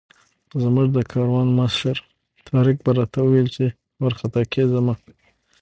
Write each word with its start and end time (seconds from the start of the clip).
زموږ 0.63 0.87
د 0.93 0.97
کاروان 1.11 1.47
مشر 1.59 1.95
طارق 2.47 2.77
به 2.85 2.91
راته 2.97 3.19
ویل 3.25 3.47
چې 3.55 3.65
وارخطا 4.01 4.41
کېږه 4.53 4.79
مه. 4.85 4.95